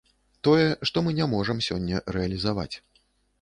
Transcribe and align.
Тое, 0.47 0.63
што 0.89 1.03
мы 1.07 1.13
не 1.19 1.27
можам 1.33 1.61
сёння 1.67 2.01
рэалізаваць. 2.17 2.69